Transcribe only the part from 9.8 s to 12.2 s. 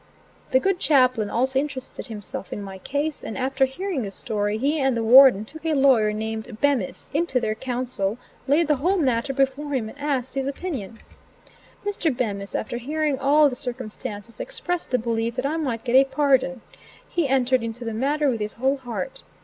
and asked his opinion. Mr.